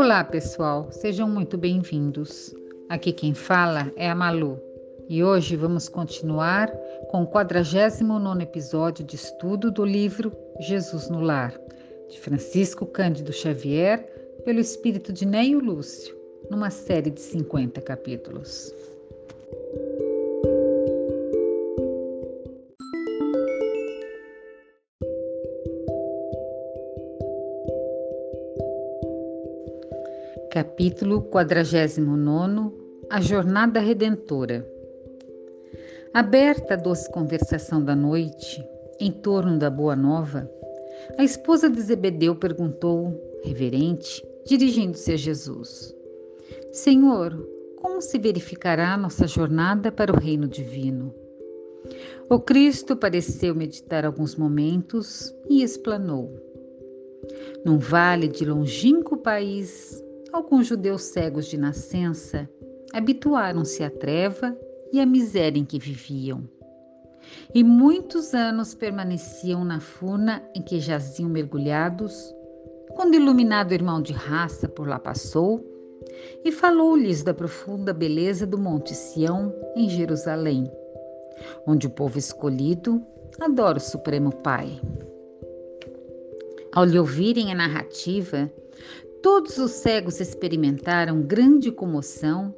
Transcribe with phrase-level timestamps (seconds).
[0.00, 2.54] Olá, pessoal, sejam muito bem-vindos.
[2.88, 4.56] Aqui quem fala é a Malu
[5.08, 6.70] e hoje vamos continuar
[7.10, 11.52] com o 49 episódio de estudo do livro Jesus no Lar,
[12.08, 14.08] de Francisco Cândido Xavier,
[14.44, 16.16] pelo espírito de Neio Lúcio,
[16.48, 18.72] numa série de 50 capítulos.
[30.58, 32.72] Capítulo 49
[33.08, 34.68] A Jornada Redentora
[36.12, 38.60] Aberta a doce conversação da noite,
[38.98, 40.50] em torno da Boa Nova,
[41.16, 45.94] a esposa de Zebedeu perguntou, reverente, dirigindo-se a Jesus:
[46.72, 47.38] Senhor,
[47.76, 51.14] como se verificará nossa jornada para o reino divino?
[52.28, 56.34] O Cristo pareceu meditar alguns momentos e explanou.
[57.64, 62.48] Num vale de longínquo país, alguns judeus cegos de nascença
[62.92, 64.56] habituaram-se à treva
[64.92, 66.48] e à miséria em que viviam.
[67.54, 72.34] E muitos anos permaneciam na furna em que jaziam mergulhados,
[72.94, 75.64] quando iluminado irmão de raça por lá passou
[76.44, 80.70] e falou-lhes da profunda beleza do Monte Sião em Jerusalém,
[81.66, 83.02] onde o povo escolhido
[83.40, 84.80] adora o Supremo Pai.
[86.72, 88.50] Ao lhe ouvirem a narrativa,
[89.22, 92.54] Todos os cegos experimentaram grande comoção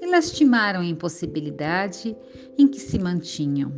[0.00, 2.16] e lastimaram a impossibilidade
[2.58, 3.72] em que se mantinham.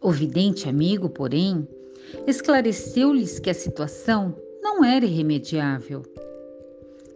[0.00, 1.66] O vidente amigo, porém,
[2.26, 6.02] esclareceu-lhes que a situação não era irremediável.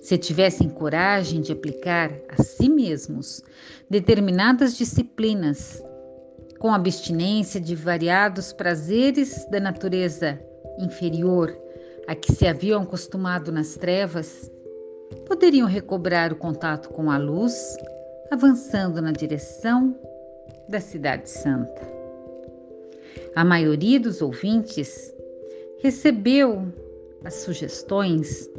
[0.00, 3.42] Se tivessem coragem de aplicar a si mesmos
[3.88, 5.82] determinadas disciplinas,
[6.58, 10.38] com abstinência de variados prazeres da natureza
[10.78, 11.63] inferior
[12.06, 14.50] a que se haviam acostumado nas trevas,
[15.26, 17.76] poderiam recobrar o contato com a luz,
[18.30, 19.98] avançando na direção
[20.68, 21.82] da Cidade Santa.
[23.34, 25.14] A maioria dos ouvintes
[25.78, 26.66] recebeu
[27.24, 28.50] as sugestões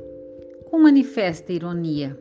[0.65, 2.17] com manifesta ironia,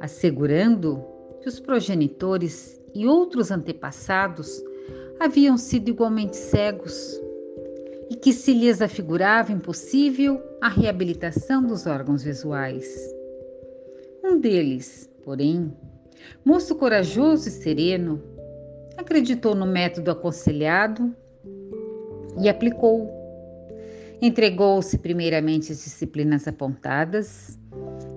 [0.00, 1.04] assegurando
[1.40, 4.62] que os progenitores e outros antepassados
[5.20, 7.20] haviam sido igualmente cegos
[8.12, 12.86] e que se lhes afigurava impossível a reabilitação dos órgãos visuais.
[14.22, 15.74] Um deles, porém,
[16.44, 18.22] moço corajoso e sereno,
[18.98, 21.16] acreditou no método aconselhado
[22.38, 23.10] e aplicou.
[24.20, 27.58] Entregou-se primeiramente às disciplinas apontadas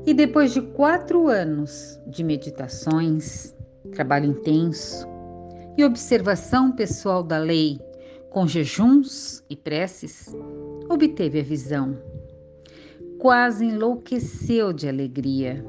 [0.06, 3.56] e, depois de quatro anos de meditações,
[3.94, 5.07] trabalho intenso
[5.77, 7.79] e observação pessoal da lei
[8.35, 10.35] com jejuns e preces,
[10.90, 11.97] obteve a visão.
[13.18, 15.66] Quase enlouqueceu de alegria.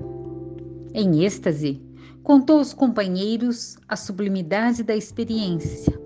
[0.92, 1.80] Em êxtase,
[2.24, 5.96] contou aos companheiros a sublimidade da experiência,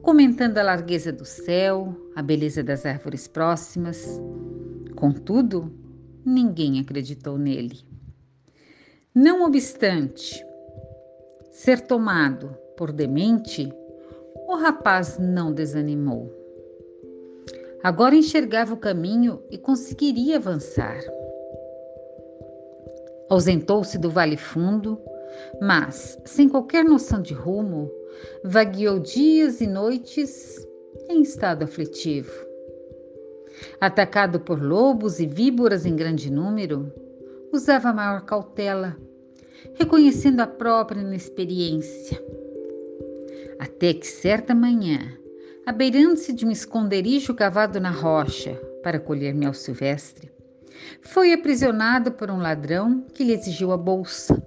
[0.00, 4.22] comentando a largueza do céu, a beleza das árvores próximas.
[4.94, 5.68] Contudo,
[6.24, 7.80] ninguém acreditou nele.
[9.12, 10.46] Não obstante
[11.50, 13.68] ser tomado por demente,
[14.48, 16.32] o rapaz não desanimou.
[17.82, 20.98] Agora enxergava o caminho e conseguiria avançar.
[23.28, 24.98] Ausentou-se do vale fundo,
[25.60, 27.90] mas, sem qualquer noção de rumo,
[28.42, 30.66] vagueou dias e noites
[31.10, 32.32] em estado aflitivo.
[33.78, 36.90] Atacado por lobos e víboras em grande número,
[37.52, 38.96] usava maior cautela,
[39.74, 42.18] reconhecendo a própria inexperiência
[43.58, 45.00] até que certa manhã,
[45.66, 50.30] abeirando-se de um esconderijo cavado na rocha para colher mel silvestre,
[51.02, 54.40] foi aprisionado por um ladrão que lhe exigiu a bolsa.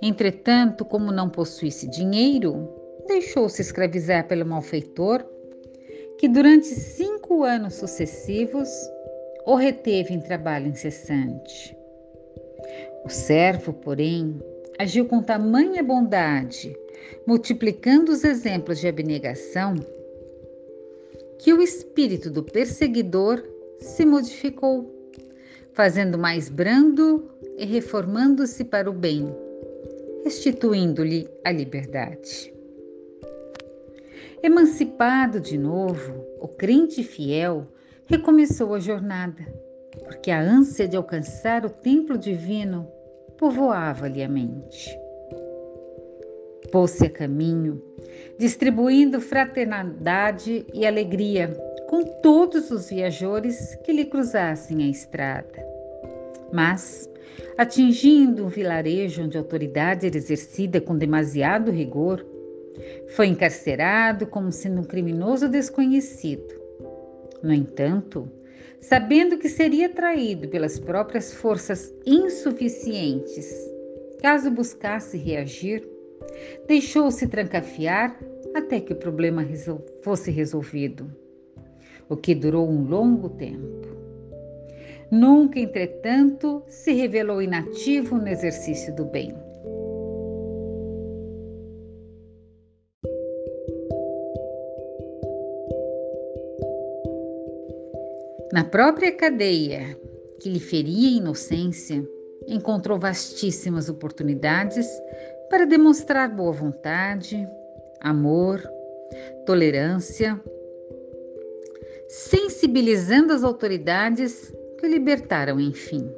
[0.00, 2.68] Entretanto, como não possuísse dinheiro,
[3.06, 5.24] deixou-se escravizar pelo malfeitor,
[6.18, 8.68] que durante cinco anos sucessivos
[9.46, 11.76] o reteve em trabalho incessante.
[13.04, 14.38] O servo, porém,
[14.78, 16.76] agiu com tamanha bondade
[17.26, 19.74] multiplicando os exemplos de abnegação,
[21.38, 23.42] que o espírito do perseguidor
[23.78, 25.10] se modificou,
[25.72, 29.34] fazendo mais brando e reformando-se para o bem,
[30.24, 32.52] restituindo-lhe a liberdade.
[34.42, 37.66] Emancipado de novo, o crente fiel
[38.06, 39.42] recomeçou a jornada,
[40.04, 42.88] porque a ânsia de alcançar o templo divino
[43.38, 45.01] povoava-lhe a mente
[46.72, 47.80] pôs-se a caminho,
[48.38, 51.54] distribuindo fraternidade e alegria
[51.88, 55.62] com todos os viajores que lhe cruzassem a estrada.
[56.50, 57.08] Mas,
[57.58, 62.26] atingindo um vilarejo onde a autoridade era exercida com demasiado rigor,
[63.14, 66.60] foi encarcerado como sendo um criminoso desconhecido.
[67.42, 68.26] No entanto,
[68.80, 73.52] sabendo que seria traído pelas próprias forças insuficientes,
[74.22, 75.91] caso buscasse reagir,
[76.66, 78.18] deixou-se trancafiar
[78.54, 79.46] até que o problema
[80.02, 81.10] fosse resolvido,
[82.08, 83.88] o que durou um longo tempo.
[85.10, 89.34] Nunca, entretanto, se revelou inativo no exercício do bem.
[98.52, 99.96] Na própria cadeia
[100.40, 102.06] que lhe feria a inocência,
[102.48, 104.86] encontrou vastíssimas oportunidades
[105.52, 107.46] para demonstrar boa vontade,
[108.00, 108.58] amor,
[109.44, 110.40] tolerância,
[112.08, 116.10] sensibilizando as autoridades que o libertaram, enfim.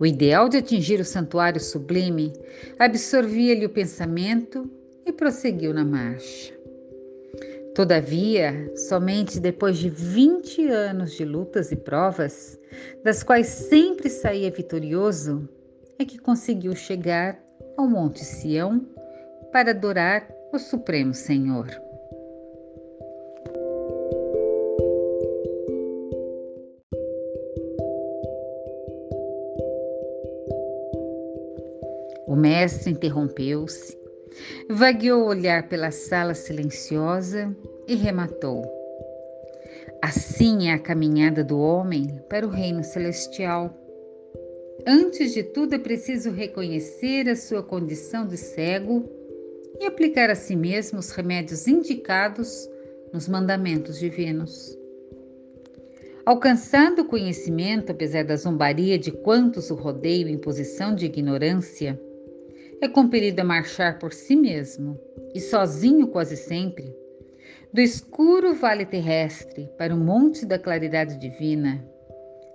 [0.00, 2.32] O ideal de atingir o santuário sublime
[2.78, 4.66] absorvia-lhe o pensamento
[5.04, 6.54] e prosseguiu na marcha.
[7.74, 12.58] Todavia, somente depois de 20 anos de lutas e provas,
[13.04, 15.46] das quais sempre saía vitorioso,
[15.98, 17.49] é que conseguiu chegar
[17.80, 18.86] ao Monte Sião
[19.50, 21.66] para adorar o Supremo Senhor.
[32.26, 33.98] O mestre interrompeu-se
[34.68, 37.56] Vagueou o olhar pela sala silenciosa
[37.88, 38.62] e rematou.
[40.02, 43.74] Assim é a caminhada do homem para o reino celestial.
[44.86, 49.08] Antes de tudo, é preciso reconhecer a sua condição de cego
[49.80, 52.68] e aplicar a si mesmo os remédios indicados
[53.12, 54.78] nos mandamentos divinos.
[56.24, 62.00] Alcançado o conhecimento, apesar da zombaria de quantos o rodeiam em posição de ignorância,
[62.80, 64.98] é compelido a marchar por si mesmo,
[65.34, 66.94] e sozinho quase sempre,
[67.72, 71.84] do escuro vale terrestre para o monte da claridade divina,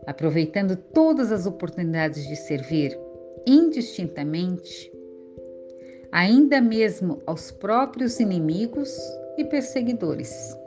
[0.05, 2.97] aproveitando todas as oportunidades de servir
[3.45, 4.91] indistintamente,
[6.11, 8.97] ainda mesmo aos próprios inimigos
[9.37, 10.57] e perseguidores.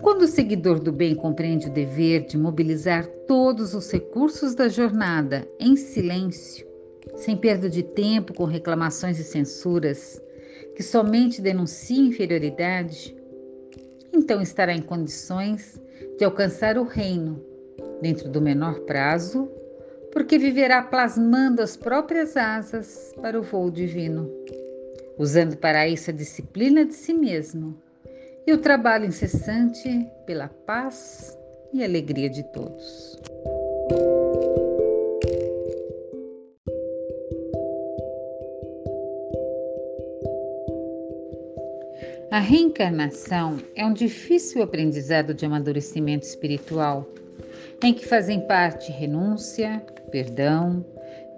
[0.00, 5.48] Quando o seguidor do bem compreende o dever de mobilizar todos os recursos da jornada
[5.58, 6.66] em silêncio,
[7.16, 10.22] sem perda de tempo com reclamações e censuras,
[10.74, 13.16] que somente denuncia inferioridade,
[14.12, 15.80] então estará em condições
[16.18, 17.42] de alcançar o reino
[18.00, 19.50] dentro do menor prazo,
[20.12, 24.30] porque viverá plasmando as próprias asas para o voo divino,
[25.18, 27.76] usando para isso a disciplina de si mesmo
[28.46, 31.36] e o trabalho incessante pela paz
[31.72, 33.20] e alegria de todos.
[42.30, 47.08] A reencarnação é um difícil aprendizado de amadurecimento espiritual,
[47.82, 50.84] em que fazem parte renúncia, perdão,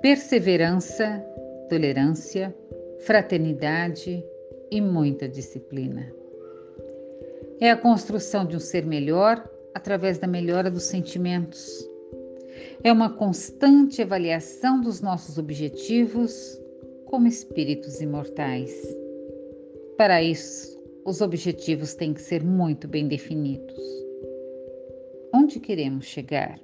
[0.00, 1.24] perseverança,
[1.68, 2.54] tolerância,
[3.00, 4.24] fraternidade
[4.70, 6.12] e muita disciplina.
[7.60, 11.68] É a construção de um ser melhor através da melhora dos sentimentos.
[12.84, 16.60] É uma constante avaliação dos nossos objetivos
[17.06, 18.72] como espíritos imortais.
[19.96, 24.07] Para isso, os objetivos têm que ser muito bem definidos.
[25.48, 26.60] Onde queremos chegar?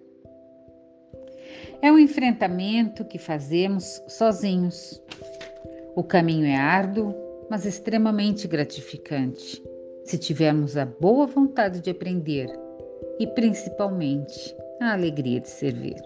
[1.80, 5.02] É um enfrentamento que fazemos sozinhos.
[5.96, 7.14] O caminho é árduo,
[7.48, 9.64] mas extremamente gratificante,
[10.04, 12.46] se tivermos a boa vontade de aprender
[13.18, 15.96] e principalmente a alegria de servir.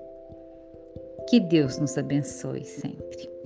[1.29, 3.38] Que Deus nos abençoe sempre.